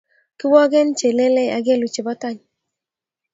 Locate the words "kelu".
1.65-1.87